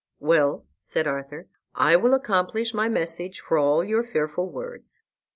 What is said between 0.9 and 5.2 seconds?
Arthur, "I will accomplish my message for all your fearful words."